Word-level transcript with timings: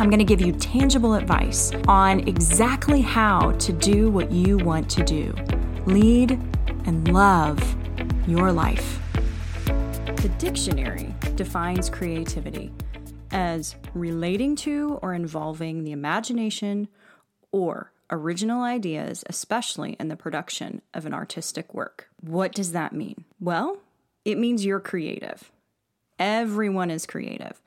I'm 0.00 0.08
going 0.08 0.18
to 0.18 0.24
give 0.24 0.40
you 0.40 0.52
tangible 0.52 1.12
advice 1.12 1.72
on 1.86 2.20
exactly 2.26 3.02
how 3.02 3.52
to 3.52 3.70
do 3.70 4.10
what 4.10 4.32
you 4.32 4.56
want 4.56 4.88
to 4.92 5.04
do 5.04 5.34
lead 5.84 6.40
and 6.86 7.12
love 7.12 7.76
your 8.26 8.50
life. 8.50 8.98
The 9.66 10.32
dictionary 10.38 11.14
defines 11.34 11.90
creativity 11.90 12.72
as 13.30 13.76
relating 13.92 14.56
to 14.56 14.98
or 15.02 15.12
involving 15.12 15.84
the 15.84 15.92
imagination 15.92 16.88
or 17.52 17.92
original 18.10 18.62
ideas, 18.62 19.22
especially 19.26 19.96
in 20.00 20.08
the 20.08 20.16
production 20.16 20.80
of 20.94 21.04
an 21.04 21.12
artistic 21.12 21.74
work. 21.74 22.08
What 22.22 22.52
does 22.52 22.72
that 22.72 22.94
mean? 22.94 23.26
Well, 23.38 23.76
it 24.24 24.38
means 24.38 24.64
you're 24.64 24.80
creative. 24.80 25.52
Everyone 26.18 26.90
is 26.90 27.04
creative. 27.04 27.60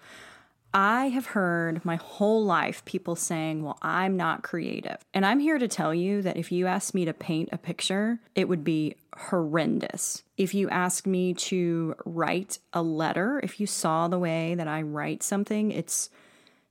I 0.73 1.09
have 1.09 1.27
heard 1.27 1.85
my 1.85 1.97
whole 1.97 2.43
life 2.43 2.83
people 2.85 3.15
saying, 3.15 3.63
Well, 3.63 3.77
I'm 3.81 4.17
not 4.17 4.41
creative. 4.41 4.97
And 5.13 5.25
I'm 5.25 5.39
here 5.39 5.59
to 5.59 5.67
tell 5.67 5.93
you 5.93 6.23
that 6.23 6.37
if 6.37 6.51
you 6.51 6.65
asked 6.65 6.95
me 6.95 7.05
to 7.05 7.13
paint 7.13 7.49
a 7.51 7.57
picture, 7.57 8.19
it 8.33 8.49
would 8.49 8.63
be 8.63 8.95
horrendous. 9.15 10.23
If 10.35 10.55
you 10.55 10.69
ask 10.69 11.05
me 11.05 11.35
to 11.35 11.95
write 12.05 12.57
a 12.73 12.81
letter, 12.81 13.39
if 13.43 13.59
you 13.59 13.67
saw 13.67 14.07
the 14.07 14.17
way 14.17 14.55
that 14.55 14.67
I 14.67 14.81
write 14.81 15.21
something, 15.21 15.71
it's 15.71 16.09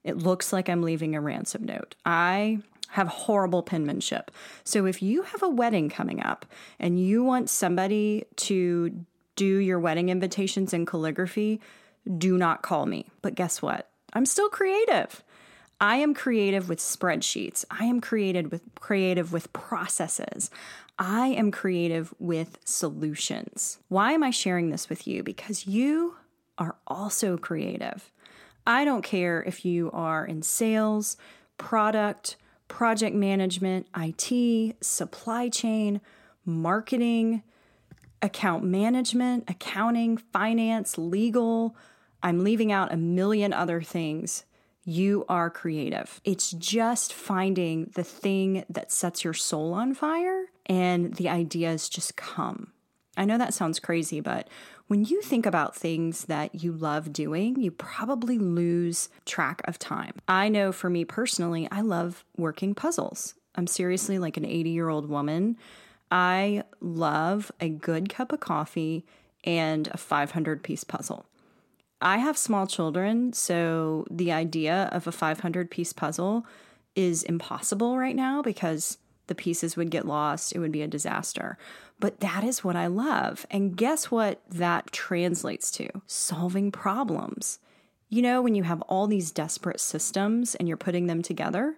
it 0.02 0.18
looks 0.18 0.52
like 0.52 0.68
I'm 0.68 0.82
leaving 0.82 1.14
a 1.14 1.20
ransom 1.20 1.64
note. 1.64 1.94
I 2.04 2.58
have 2.88 3.06
horrible 3.06 3.62
penmanship. 3.62 4.32
So 4.64 4.84
if 4.84 5.00
you 5.00 5.22
have 5.22 5.42
a 5.42 5.48
wedding 5.48 5.88
coming 5.88 6.20
up 6.20 6.44
and 6.80 7.00
you 7.00 7.22
want 7.22 7.48
somebody 7.48 8.24
to 8.36 9.04
do 9.36 9.46
your 9.46 9.78
wedding 9.78 10.08
invitations 10.08 10.74
in 10.74 10.86
calligraphy, 10.86 11.60
do 12.18 12.36
not 12.36 12.62
call 12.62 12.84
me. 12.84 13.06
But 13.22 13.36
guess 13.36 13.62
what? 13.62 13.88
I'm 14.12 14.26
still 14.26 14.48
creative. 14.48 15.22
I 15.80 15.96
am 15.96 16.14
creative 16.14 16.68
with 16.68 16.78
spreadsheets. 16.78 17.64
I 17.70 17.86
am 17.86 18.00
creative 18.00 18.52
with 18.52 18.62
creative 18.76 19.32
with 19.32 19.52
processes. 19.52 20.50
I 20.98 21.28
am 21.28 21.50
creative 21.50 22.14
with 22.18 22.58
solutions. 22.64 23.78
Why 23.88 24.12
am 24.12 24.22
I 24.22 24.30
sharing 24.30 24.70
this 24.70 24.88
with 24.88 25.06
you? 25.06 25.22
Because 25.22 25.66
you 25.66 26.16
are 26.58 26.76
also 26.86 27.36
creative. 27.36 28.12
I 28.66 28.84
don't 28.84 29.02
care 29.02 29.42
if 29.42 29.64
you 29.64 29.90
are 29.90 30.24
in 30.24 30.42
sales, 30.42 31.16
product, 31.58 32.36
project 32.68 33.16
management, 33.16 33.86
IT, 33.96 34.76
supply 34.80 35.48
chain, 35.48 36.00
marketing, 36.44 37.42
account 38.22 38.62
management, 38.62 39.44
accounting, 39.48 40.16
finance, 40.16 40.96
legal, 40.96 41.76
I'm 42.22 42.44
leaving 42.44 42.72
out 42.72 42.92
a 42.92 42.96
million 42.96 43.52
other 43.52 43.82
things. 43.82 44.44
You 44.84 45.24
are 45.28 45.50
creative. 45.50 46.20
It's 46.24 46.50
just 46.50 47.12
finding 47.12 47.90
the 47.94 48.04
thing 48.04 48.64
that 48.68 48.90
sets 48.90 49.24
your 49.24 49.34
soul 49.34 49.74
on 49.74 49.94
fire 49.94 50.46
and 50.66 51.14
the 51.14 51.28
ideas 51.28 51.88
just 51.88 52.16
come. 52.16 52.72
I 53.16 53.24
know 53.24 53.38
that 53.38 53.54
sounds 53.54 53.78
crazy, 53.78 54.20
but 54.20 54.48
when 54.86 55.04
you 55.04 55.20
think 55.22 55.46
about 55.46 55.76
things 55.76 56.24
that 56.26 56.62
you 56.62 56.72
love 56.72 57.12
doing, 57.12 57.60
you 57.60 57.70
probably 57.70 58.38
lose 58.38 59.08
track 59.24 59.60
of 59.64 59.78
time. 59.78 60.14
I 60.26 60.48
know 60.48 60.72
for 60.72 60.90
me 60.90 61.04
personally, 61.04 61.68
I 61.70 61.82
love 61.82 62.24
working 62.36 62.74
puzzles. 62.74 63.34
I'm 63.54 63.66
seriously 63.66 64.18
like 64.18 64.36
an 64.36 64.46
80 64.46 64.70
year 64.70 64.88
old 64.88 65.08
woman. 65.08 65.56
I 66.10 66.64
love 66.80 67.52
a 67.60 67.68
good 67.68 68.08
cup 68.08 68.32
of 68.32 68.40
coffee 68.40 69.04
and 69.44 69.88
a 69.88 69.96
500 69.96 70.62
piece 70.62 70.84
puzzle. 70.84 71.26
I 72.02 72.18
have 72.18 72.36
small 72.36 72.66
children, 72.66 73.32
so 73.32 74.04
the 74.10 74.32
idea 74.32 74.88
of 74.92 75.06
a 75.06 75.12
500 75.12 75.70
piece 75.70 75.92
puzzle 75.92 76.44
is 76.96 77.22
impossible 77.22 77.96
right 77.96 78.16
now 78.16 78.42
because 78.42 78.98
the 79.28 79.34
pieces 79.34 79.76
would 79.76 79.90
get 79.90 80.06
lost. 80.06 80.52
It 80.52 80.58
would 80.58 80.72
be 80.72 80.82
a 80.82 80.88
disaster. 80.88 81.56
But 82.00 82.20
that 82.20 82.42
is 82.42 82.64
what 82.64 82.74
I 82.74 82.88
love. 82.88 83.46
And 83.50 83.76
guess 83.76 84.10
what 84.10 84.42
that 84.50 84.90
translates 84.90 85.70
to? 85.72 85.88
Solving 86.06 86.72
problems. 86.72 87.60
You 88.08 88.20
know, 88.20 88.42
when 88.42 88.56
you 88.56 88.64
have 88.64 88.82
all 88.82 89.06
these 89.06 89.30
desperate 89.30 89.80
systems 89.80 90.56
and 90.56 90.66
you're 90.66 90.76
putting 90.76 91.06
them 91.06 91.22
together, 91.22 91.76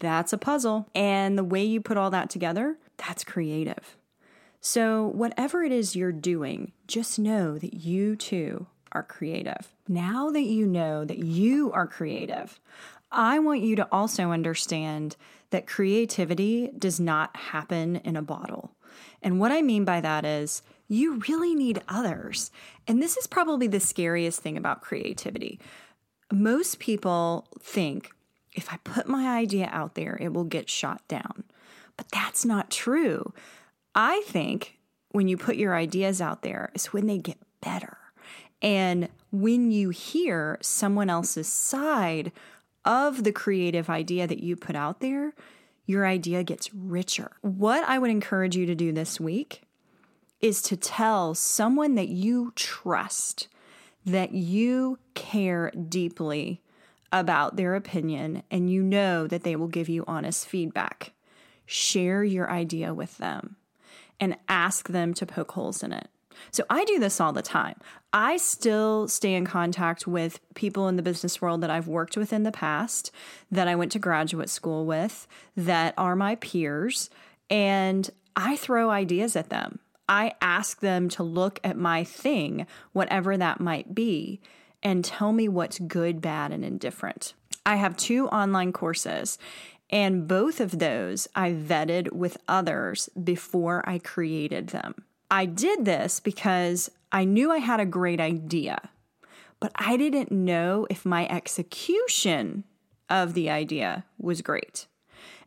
that's 0.00 0.32
a 0.32 0.38
puzzle. 0.38 0.88
And 0.94 1.38
the 1.38 1.44
way 1.44 1.64
you 1.64 1.80
put 1.80 1.96
all 1.96 2.10
that 2.10 2.28
together, 2.28 2.78
that's 2.96 3.24
creative. 3.24 3.96
So, 4.60 5.06
whatever 5.06 5.62
it 5.62 5.70
is 5.70 5.94
you're 5.94 6.10
doing, 6.10 6.72
just 6.88 7.18
know 7.18 7.56
that 7.56 7.74
you 7.74 8.16
too 8.16 8.66
are 8.96 9.02
creative. 9.02 9.74
Now 9.86 10.30
that 10.30 10.44
you 10.44 10.66
know 10.66 11.04
that 11.04 11.18
you 11.18 11.70
are 11.72 11.86
creative, 11.86 12.58
I 13.12 13.38
want 13.38 13.60
you 13.60 13.76
to 13.76 13.88
also 13.92 14.30
understand 14.30 15.16
that 15.50 15.66
creativity 15.66 16.70
does 16.78 16.98
not 16.98 17.36
happen 17.36 17.96
in 17.96 18.16
a 18.16 18.22
bottle. 18.22 18.72
And 19.22 19.38
what 19.38 19.52
I 19.52 19.60
mean 19.60 19.84
by 19.84 20.00
that 20.00 20.24
is 20.24 20.62
you 20.88 21.20
really 21.28 21.54
need 21.54 21.82
others. 21.88 22.50
And 22.88 23.02
this 23.02 23.18
is 23.18 23.26
probably 23.26 23.66
the 23.66 23.80
scariest 23.80 24.40
thing 24.40 24.56
about 24.56 24.80
creativity. 24.80 25.60
Most 26.32 26.78
people 26.78 27.46
think 27.60 28.12
if 28.54 28.72
I 28.72 28.78
put 28.78 29.06
my 29.06 29.36
idea 29.36 29.68
out 29.70 29.94
there, 29.94 30.16
it 30.18 30.32
will 30.32 30.44
get 30.44 30.70
shot 30.70 31.06
down. 31.06 31.44
But 31.98 32.10
that's 32.10 32.46
not 32.46 32.70
true. 32.70 33.34
I 33.94 34.22
think 34.26 34.78
when 35.10 35.28
you 35.28 35.36
put 35.36 35.56
your 35.56 35.76
ideas 35.76 36.22
out 36.22 36.40
there 36.40 36.70
is 36.74 36.94
when 36.94 37.06
they 37.06 37.18
get 37.18 37.36
better. 37.60 37.98
And 38.62 39.08
when 39.30 39.70
you 39.70 39.90
hear 39.90 40.58
someone 40.60 41.10
else's 41.10 41.48
side 41.48 42.32
of 42.84 43.24
the 43.24 43.32
creative 43.32 43.90
idea 43.90 44.26
that 44.26 44.42
you 44.42 44.56
put 44.56 44.76
out 44.76 45.00
there, 45.00 45.34
your 45.84 46.06
idea 46.06 46.42
gets 46.42 46.72
richer. 46.74 47.32
What 47.42 47.84
I 47.84 47.98
would 47.98 48.10
encourage 48.10 48.56
you 48.56 48.66
to 48.66 48.74
do 48.74 48.92
this 48.92 49.20
week 49.20 49.62
is 50.40 50.62
to 50.62 50.76
tell 50.76 51.34
someone 51.34 51.94
that 51.94 52.08
you 52.08 52.52
trust 52.56 53.48
that 54.04 54.32
you 54.32 54.98
care 55.14 55.70
deeply 55.70 56.62
about 57.12 57.56
their 57.56 57.74
opinion 57.74 58.42
and 58.50 58.70
you 58.70 58.82
know 58.82 59.26
that 59.26 59.42
they 59.42 59.56
will 59.56 59.68
give 59.68 59.88
you 59.88 60.04
honest 60.06 60.46
feedback. 60.46 61.12
Share 61.66 62.22
your 62.22 62.50
idea 62.50 62.94
with 62.94 63.18
them 63.18 63.56
and 64.20 64.36
ask 64.48 64.88
them 64.88 65.12
to 65.14 65.26
poke 65.26 65.52
holes 65.52 65.82
in 65.82 65.92
it. 65.92 66.08
So 66.50 66.64
I 66.70 66.84
do 66.84 66.98
this 66.98 67.20
all 67.20 67.32
the 67.32 67.42
time. 67.42 67.76
I 68.12 68.36
still 68.36 69.08
stay 69.08 69.34
in 69.34 69.44
contact 69.46 70.06
with 70.06 70.40
people 70.54 70.88
in 70.88 70.96
the 70.96 71.02
business 71.02 71.42
world 71.42 71.60
that 71.60 71.70
I've 71.70 71.88
worked 71.88 72.16
with 72.16 72.32
in 72.32 72.44
the 72.44 72.52
past, 72.52 73.10
that 73.50 73.68
I 73.68 73.74
went 73.74 73.92
to 73.92 73.98
graduate 73.98 74.48
school 74.48 74.86
with, 74.86 75.26
that 75.56 75.94
are 75.98 76.16
my 76.16 76.36
peers, 76.36 77.10
and 77.50 78.10
I 78.34 78.56
throw 78.56 78.90
ideas 78.90 79.36
at 79.36 79.50
them. 79.50 79.80
I 80.08 80.34
ask 80.40 80.80
them 80.80 81.08
to 81.10 81.22
look 81.22 81.58
at 81.64 81.76
my 81.76 82.04
thing, 82.04 82.66
whatever 82.92 83.36
that 83.36 83.60
might 83.60 83.94
be, 83.94 84.40
and 84.82 85.04
tell 85.04 85.32
me 85.32 85.48
what's 85.48 85.78
good, 85.78 86.20
bad, 86.20 86.52
and 86.52 86.64
indifferent. 86.64 87.34
I 87.64 87.76
have 87.76 87.96
two 87.96 88.28
online 88.28 88.72
courses, 88.72 89.38
and 89.90 90.28
both 90.28 90.60
of 90.60 90.78
those 90.78 91.26
I 91.34 91.50
vetted 91.52 92.12
with 92.12 92.36
others 92.46 93.08
before 93.22 93.82
I 93.88 93.98
created 93.98 94.68
them. 94.68 95.04
I 95.30 95.46
did 95.46 95.84
this 95.84 96.20
because 96.20 96.90
I 97.10 97.24
knew 97.24 97.50
I 97.50 97.58
had 97.58 97.80
a 97.80 97.86
great 97.86 98.20
idea, 98.20 98.90
but 99.58 99.72
I 99.74 99.96
didn't 99.96 100.30
know 100.30 100.86
if 100.88 101.04
my 101.04 101.26
execution 101.28 102.64
of 103.08 103.34
the 103.34 103.50
idea 103.50 104.04
was 104.18 104.42
great. 104.42 104.86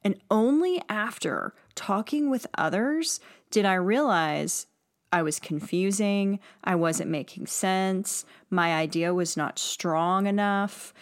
And 0.04 0.20
only 0.30 0.82
after 0.90 1.54
talking 1.76 2.30
with 2.30 2.48
others 2.58 3.20
did 3.52 3.66
I 3.66 3.76
realize 3.76 4.68
I 5.12 5.22
was 5.24 5.40
confusing, 5.40 6.40
I 6.64 6.76
wasn't 6.76 7.10
making 7.10 7.48
sense, 7.48 8.26
my 8.50 8.76
idea 8.76 9.14
was 9.14 9.36
not 9.36 9.58
strong 9.60 10.28
enough. 10.28 10.94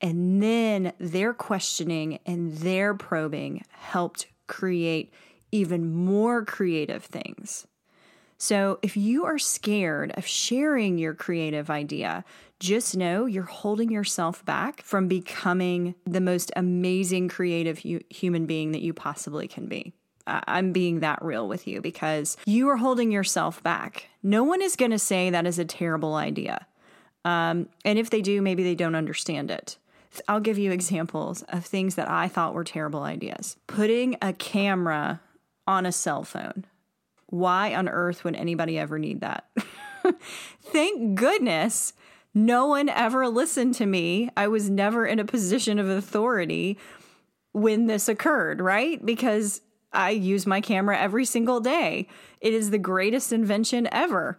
And 0.00 0.42
then 0.42 0.92
their 0.98 1.34
questioning 1.34 2.20
and 2.24 2.52
their 2.58 2.94
probing 2.94 3.64
helped 3.70 4.26
create 4.46 5.12
even 5.52 5.94
more 5.94 6.44
creative 6.44 7.04
things. 7.04 7.66
So 8.42 8.78
if 8.80 8.96
you 8.96 9.26
are 9.26 9.38
scared 9.38 10.12
of 10.16 10.26
sharing 10.26 10.96
your 10.96 11.12
creative 11.12 11.68
idea, 11.68 12.24
just 12.58 12.96
know 12.96 13.26
you're 13.26 13.42
holding 13.44 13.90
yourself 13.90 14.42
back 14.46 14.80
from 14.80 15.08
becoming 15.08 15.94
the 16.06 16.22
most 16.22 16.50
amazing 16.56 17.28
creative 17.28 17.80
hu- 17.80 18.00
human 18.08 18.46
being 18.46 18.72
that 18.72 18.80
you 18.80 18.94
possibly 18.94 19.46
can 19.46 19.66
be. 19.66 19.92
I'm 20.26 20.72
being 20.72 21.00
that 21.00 21.22
real 21.22 21.48
with 21.48 21.66
you 21.66 21.82
because 21.82 22.38
you 22.46 22.70
are 22.70 22.78
holding 22.78 23.12
yourself 23.12 23.62
back. 23.62 24.06
No 24.22 24.42
one 24.42 24.62
is 24.62 24.74
going 24.74 24.92
to 24.92 24.98
say 24.98 25.28
that 25.28 25.46
is 25.46 25.58
a 25.58 25.64
terrible 25.66 26.14
idea. 26.14 26.66
Um, 27.26 27.68
and 27.84 27.98
if 27.98 28.08
they 28.08 28.22
do, 28.22 28.40
maybe 28.40 28.62
they 28.62 28.74
don't 28.74 28.94
understand 28.94 29.50
it. 29.50 29.76
I'll 30.28 30.40
give 30.40 30.56
you 30.56 30.72
examples 30.72 31.42
of 31.50 31.66
things 31.66 31.96
that 31.96 32.10
I 32.10 32.26
thought 32.28 32.54
were 32.54 32.64
terrible 32.64 33.02
ideas. 33.02 33.58
Putting 33.66 34.16
a 34.22 34.32
camera 34.32 35.20
on 35.66 35.84
a 35.84 35.92
cell 35.92 36.24
phone. 36.24 36.64
Why 37.30 37.74
on 37.74 37.88
earth 37.88 38.24
would 38.24 38.36
anybody 38.36 38.78
ever 38.78 38.98
need 38.98 39.20
that? 39.20 39.48
Thank 40.62 41.14
goodness 41.14 41.92
no 42.34 42.66
one 42.66 42.88
ever 42.88 43.28
listened 43.28 43.74
to 43.76 43.86
me. 43.86 44.30
I 44.36 44.48
was 44.48 44.70
never 44.70 45.06
in 45.06 45.18
a 45.18 45.24
position 45.24 45.78
of 45.78 45.88
authority 45.88 46.78
when 47.52 47.86
this 47.86 48.08
occurred, 48.08 48.60
right? 48.60 49.04
Because 49.04 49.62
I 49.92 50.10
use 50.10 50.46
my 50.46 50.60
camera 50.60 50.98
every 50.98 51.24
single 51.24 51.60
day. 51.60 52.06
It 52.40 52.54
is 52.54 52.70
the 52.70 52.78
greatest 52.78 53.32
invention 53.32 53.88
ever. 53.90 54.38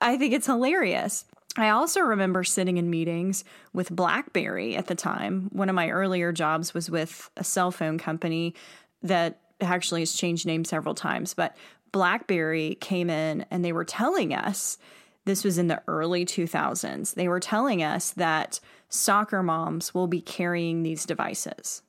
I 0.00 0.16
think 0.16 0.32
it's 0.32 0.46
hilarious. 0.46 1.24
I 1.56 1.70
also 1.70 2.00
remember 2.00 2.44
sitting 2.44 2.78
in 2.78 2.90
meetings 2.90 3.44
with 3.72 3.94
Blackberry 3.94 4.76
at 4.76 4.86
the 4.86 4.94
time. 4.94 5.48
One 5.52 5.68
of 5.68 5.74
my 5.74 5.90
earlier 5.90 6.32
jobs 6.32 6.74
was 6.74 6.90
with 6.90 7.30
a 7.36 7.44
cell 7.44 7.70
phone 7.70 7.98
company 7.98 8.54
that 9.02 9.40
actually 9.60 10.00
has 10.00 10.14
changed 10.14 10.46
name 10.46 10.64
several 10.64 10.94
times, 10.94 11.34
but 11.34 11.56
Blackberry 11.94 12.76
came 12.80 13.08
in 13.08 13.46
and 13.52 13.64
they 13.64 13.70
were 13.70 13.84
telling 13.84 14.34
us 14.34 14.78
this 15.26 15.44
was 15.44 15.58
in 15.58 15.68
the 15.68 15.80
early 15.86 16.26
2000s. 16.26 17.14
They 17.14 17.28
were 17.28 17.38
telling 17.38 17.84
us 17.84 18.10
that 18.10 18.58
soccer 18.88 19.44
moms 19.44 19.94
will 19.94 20.08
be 20.08 20.20
carrying 20.20 20.82
these 20.82 21.06
devices. 21.06 21.82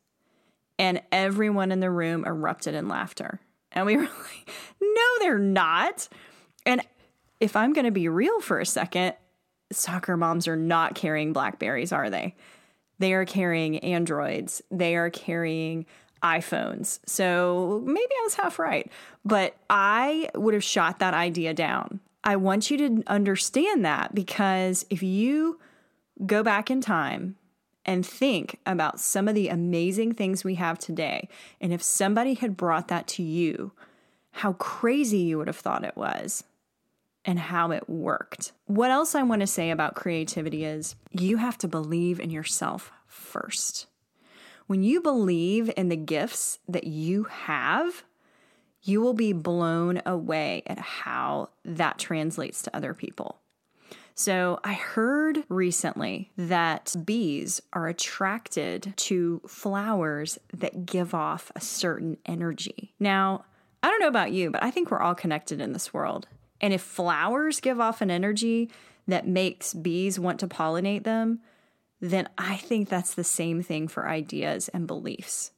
And 0.77 1.01
everyone 1.11 1.71
in 1.71 1.79
the 1.79 1.89
room 1.89 2.23
erupted 2.23 2.75
in 2.75 2.87
laughter. 2.87 3.39
And 3.71 3.87
we 3.87 3.97
were 3.97 4.03
like, 4.03 4.51
no, 4.79 5.03
they're 5.21 5.39
not. 5.39 6.07
And 6.67 6.81
if 7.39 7.55
I'm 7.55 7.73
going 7.73 7.85
to 7.85 7.91
be 7.91 8.07
real 8.07 8.41
for 8.41 8.59
a 8.59 8.65
second, 8.65 9.15
soccer 9.71 10.17
moms 10.17 10.47
are 10.47 10.55
not 10.55 10.93
carrying 10.93 11.33
Blackberries, 11.33 11.91
are 11.91 12.11
they? 12.11 12.35
They 12.99 13.13
are 13.13 13.25
carrying 13.25 13.79
Androids, 13.79 14.61
they 14.69 14.97
are 14.97 15.09
carrying 15.09 15.87
iPhones. 16.23 16.99
So 17.05 17.81
maybe 17.85 18.11
I 18.19 18.23
was 18.23 18.35
half 18.35 18.59
right, 18.59 18.91
but 19.23 19.55
I 19.69 20.29
would 20.35 20.53
have 20.53 20.63
shot 20.63 20.99
that 20.99 21.13
idea 21.13 21.53
down. 21.53 21.99
I 22.23 22.35
want 22.37 22.71
you 22.71 22.77
to 22.77 23.03
understand 23.07 23.85
that 23.85 24.15
because 24.15 24.85
if 24.89 25.03
you 25.03 25.59
go 26.25 26.41
back 26.41 26.71
in 26.71 26.81
time 26.81 27.35
and 27.85 28.03
think 28.05 28.59
about 28.65 28.99
some 28.99 29.27
of 29.27 29.35
the 29.35 29.49
amazing 29.49 30.13
things 30.13 30.43
we 30.43 30.55
have 30.55 30.79
today, 30.79 31.29
and 31.61 31.71
if 31.71 31.83
somebody 31.83 32.33
had 32.33 32.57
brought 32.57 32.87
that 32.87 33.07
to 33.09 33.23
you, 33.23 33.73
how 34.31 34.53
crazy 34.53 35.19
you 35.19 35.37
would 35.37 35.47
have 35.47 35.55
thought 35.55 35.83
it 35.83 35.95
was 35.95 36.43
and 37.23 37.39
how 37.39 37.71
it 37.71 37.89
worked. 37.89 38.51
What 38.65 38.91
else 38.91 39.15
I 39.15 39.23
want 39.23 39.41
to 39.41 39.47
say 39.47 39.71
about 39.71 39.95
creativity 39.95 40.65
is 40.65 40.95
you 41.11 41.37
have 41.37 41.57
to 41.59 41.67
believe 41.67 42.19
in 42.19 42.29
yourself 42.29 42.91
first. 43.07 43.87
When 44.67 44.81
you 44.81 44.99
believe 45.01 45.71
in 45.77 45.89
the 45.89 45.95
gifts 45.95 46.59
that 46.67 46.85
you 46.85 47.25
have, 47.25 48.03
you 48.81 48.99
will 48.99 49.13
be 49.13 49.31
blown 49.31 50.01
away 50.05 50.63
at 50.65 50.79
how 50.79 51.49
that 51.63 51.99
translates 51.99 52.63
to 52.63 52.75
other 52.75 52.93
people. 52.93 53.39
So, 54.17 54.61
I 54.63 54.73
heard 54.73 55.43
recently 55.49 56.31
that 56.37 56.95
bees 57.03 57.61
are 57.73 57.87
attracted 57.87 58.93
to 58.95 59.41
flowers 59.45 60.39
that 60.53 60.85
give 60.85 61.13
off 61.13 61.51
a 61.53 61.59
certain 61.59 62.17
energy. 62.25 62.93
Now, 62.97 63.43
I 63.83 63.89
don't 63.89 63.99
know 63.99 64.07
about 64.07 64.31
you, 64.31 64.51
but 64.51 64.63
I 64.63 64.71
think 64.71 64.89
we're 64.89 65.01
all 65.01 65.15
connected 65.15 65.59
in 65.59 65.73
this 65.73 65.93
world. 65.93 66.27
And 66.61 66.73
if 66.73 66.81
flowers 66.81 67.59
give 67.59 67.81
off 67.81 68.01
an 68.01 68.09
energy 68.09 68.71
that 69.05 69.27
makes 69.27 69.73
bees 69.73 70.17
want 70.17 70.39
to 70.39 70.47
pollinate 70.47 71.03
them, 71.03 71.41
then 72.11 72.29
I 72.37 72.57
think 72.57 72.89
that's 72.89 73.13
the 73.13 73.23
same 73.23 73.61
thing 73.61 73.87
for 73.87 74.07
ideas 74.07 74.67
and 74.69 74.87
beliefs. 74.87 75.51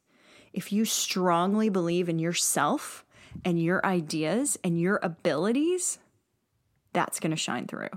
If 0.54 0.72
you 0.72 0.86
strongly 0.86 1.70
believe 1.70 2.10
in 2.10 2.20
yourself 2.20 3.06
and 3.46 3.62
your 3.62 3.86
ideas 3.86 4.58
and 4.64 4.80
your 4.80 5.00
abilities, 5.04 6.00
that's 6.94 7.20
going 7.20 7.32
to 7.32 7.38
shine 7.38 7.68
through. 7.68 7.90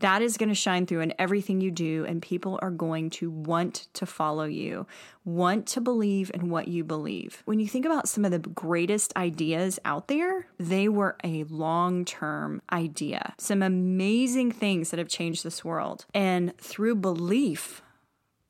That 0.00 0.22
is 0.22 0.36
going 0.36 0.48
to 0.48 0.54
shine 0.54 0.86
through 0.86 1.00
in 1.00 1.14
everything 1.18 1.60
you 1.60 1.70
do, 1.70 2.04
and 2.06 2.22
people 2.22 2.58
are 2.62 2.70
going 2.70 3.10
to 3.10 3.30
want 3.30 3.88
to 3.94 4.06
follow 4.06 4.44
you, 4.44 4.86
want 5.24 5.66
to 5.68 5.80
believe 5.80 6.30
in 6.32 6.50
what 6.50 6.68
you 6.68 6.84
believe. 6.84 7.42
When 7.46 7.58
you 7.58 7.66
think 7.66 7.84
about 7.84 8.08
some 8.08 8.24
of 8.24 8.30
the 8.30 8.38
greatest 8.38 9.12
ideas 9.16 9.80
out 9.84 10.06
there, 10.06 10.46
they 10.58 10.88
were 10.88 11.16
a 11.24 11.44
long 11.44 12.04
term 12.04 12.62
idea. 12.70 13.34
Some 13.38 13.62
amazing 13.62 14.52
things 14.52 14.90
that 14.90 14.98
have 14.98 15.08
changed 15.08 15.42
this 15.42 15.64
world. 15.64 16.06
And 16.14 16.56
through 16.58 16.96
belief, 16.96 17.82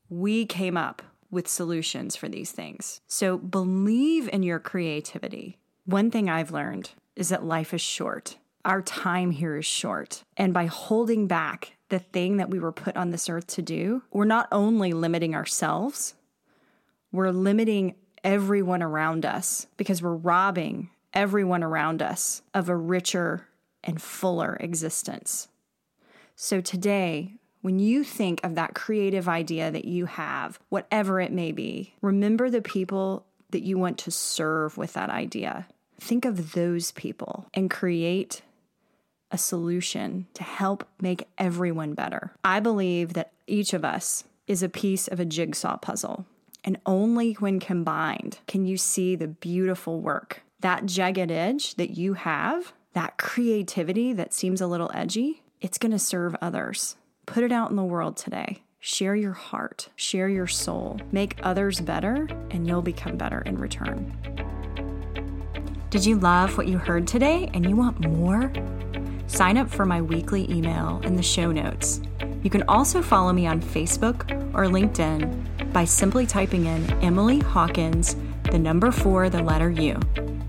we 0.07 0.45
came 0.45 0.77
up 0.77 1.01
with 1.31 1.47
solutions 1.47 2.15
for 2.15 2.27
these 2.27 2.51
things. 2.51 3.01
So 3.07 3.37
believe 3.37 4.29
in 4.31 4.43
your 4.43 4.59
creativity. 4.59 5.57
One 5.85 6.11
thing 6.11 6.29
I've 6.29 6.51
learned 6.51 6.91
is 7.15 7.29
that 7.29 7.43
life 7.43 7.73
is 7.73 7.81
short. 7.81 8.37
Our 8.65 8.81
time 8.81 9.31
here 9.31 9.57
is 9.57 9.65
short. 9.65 10.23
And 10.35 10.53
by 10.53 10.65
holding 10.65 11.27
back 11.27 11.77
the 11.89 11.99
thing 11.99 12.37
that 12.37 12.49
we 12.49 12.59
were 12.59 12.71
put 12.71 12.97
on 12.97 13.09
this 13.09 13.29
earth 13.29 13.47
to 13.47 13.61
do, 13.61 14.03
we're 14.11 14.25
not 14.25 14.47
only 14.51 14.93
limiting 14.93 15.33
ourselves, 15.33 16.15
we're 17.11 17.31
limiting 17.31 17.95
everyone 18.23 18.83
around 18.83 19.25
us 19.25 19.67
because 19.77 20.01
we're 20.01 20.15
robbing 20.15 20.89
everyone 21.13 21.63
around 21.63 22.01
us 22.01 22.41
of 22.53 22.69
a 22.69 22.75
richer 22.75 23.47
and 23.83 24.01
fuller 24.01 24.57
existence. 24.59 25.47
So 26.35 26.61
today, 26.61 27.33
when 27.61 27.79
you 27.79 28.03
think 28.03 28.41
of 28.43 28.55
that 28.55 28.75
creative 28.75 29.27
idea 29.27 29.71
that 29.71 29.85
you 29.85 30.05
have, 30.05 30.59
whatever 30.69 31.19
it 31.19 31.31
may 31.31 31.51
be, 31.51 31.95
remember 32.01 32.49
the 32.49 32.61
people 32.61 33.25
that 33.49 33.63
you 33.63 33.77
want 33.77 33.97
to 33.99 34.11
serve 34.11 34.77
with 34.77 34.93
that 34.93 35.09
idea. 35.09 35.67
Think 35.99 36.23
of 36.23 36.53
those 36.53 36.91
people 36.91 37.47
and 37.53 37.69
create 37.69 38.41
a 39.31 39.37
solution 39.37 40.27
to 40.33 40.43
help 40.43 40.87
make 41.01 41.27
everyone 41.37 41.93
better. 41.93 42.31
I 42.43 42.59
believe 42.59 43.13
that 43.13 43.31
each 43.47 43.73
of 43.73 43.85
us 43.85 44.23
is 44.47 44.63
a 44.63 44.69
piece 44.69 45.07
of 45.07 45.19
a 45.19 45.25
jigsaw 45.25 45.77
puzzle, 45.77 46.25
and 46.63 46.79
only 46.85 47.33
when 47.33 47.59
combined 47.59 48.39
can 48.47 48.65
you 48.65 48.77
see 48.77 49.15
the 49.15 49.27
beautiful 49.27 50.01
work. 50.01 50.41
That 50.61 50.85
jagged 50.85 51.31
edge 51.31 51.75
that 51.75 51.91
you 51.91 52.15
have, 52.15 52.73
that 52.93 53.17
creativity 53.17 54.13
that 54.13 54.33
seems 54.33 54.59
a 54.59 54.67
little 54.67 54.91
edgy, 54.93 55.43
it's 55.61 55.77
to 55.77 55.99
serve 55.99 56.35
others. 56.41 56.95
Put 57.25 57.43
it 57.43 57.51
out 57.51 57.69
in 57.69 57.75
the 57.75 57.83
world 57.83 58.17
today. 58.17 58.63
Share 58.79 59.15
your 59.15 59.33
heart, 59.33 59.89
share 59.95 60.29
your 60.29 60.47
soul, 60.47 60.99
make 61.11 61.37
others 61.43 61.81
better, 61.81 62.27
and 62.49 62.65
you'll 62.65 62.81
become 62.81 63.17
better 63.17 63.41
in 63.41 63.57
return. 63.57 64.11
Did 65.89 66.05
you 66.05 66.17
love 66.17 66.57
what 66.57 66.67
you 66.67 66.77
heard 66.77 67.07
today 67.07 67.49
and 67.53 67.67
you 67.67 67.75
want 67.75 67.99
more? 67.99 68.51
Sign 69.29 69.57
up 69.57 69.69
for 69.69 69.85
my 69.85 70.01
weekly 70.01 70.51
email 70.51 70.99
in 71.03 71.15
the 71.15 71.23
show 71.23 71.51
notes. 71.51 72.01
You 72.41 72.49
can 72.49 72.63
also 72.63 72.99
follow 73.01 73.31
me 73.31 73.45
on 73.45 73.61
Facebook 73.61 74.31
or 74.55 74.65
LinkedIn 74.65 75.71
by 75.71 75.85
simply 75.85 76.25
typing 76.25 76.65
in 76.65 76.89
Emily 77.03 77.37
Hawkins, 77.39 78.15
the 78.51 78.57
number 78.57 78.89
four, 78.91 79.29
the 79.29 79.43
letter 79.43 79.69
U. 79.69 79.99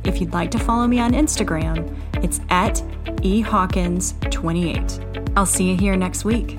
If 0.05 0.19
you'd 0.21 0.33
like 0.33 0.51
to 0.53 0.59
follow 0.59 0.87
me 0.87 0.99
on 0.99 1.13
Instagram, 1.13 1.95
it's 2.25 2.41
at 2.49 2.77
ehawkins28. 3.23 5.33
I'll 5.37 5.45
see 5.45 5.71
you 5.71 5.77
here 5.77 5.95
next 5.95 6.25
week. 6.25 6.59